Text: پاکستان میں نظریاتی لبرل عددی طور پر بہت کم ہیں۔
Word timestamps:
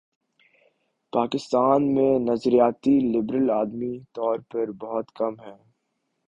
پاکستان 1.13 1.93
میں 1.95 2.19
نظریاتی 2.19 2.99
لبرل 3.13 3.49
عددی 3.49 3.99
طور 4.13 4.39
پر 4.49 4.71
بہت 4.71 5.11
کم 5.11 5.39
ہیں۔ 5.39 5.57